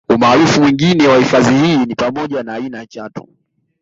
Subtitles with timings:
[0.09, 3.27] Umaarufu mwingine wa hifadhi hii ni pamoja ya aina ya Chatu